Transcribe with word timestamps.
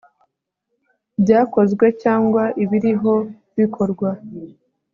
byakozwe 1.21 1.85
cyangwa 2.01 2.43
ibiriho 2.63 3.13
bikorwa 3.57 4.09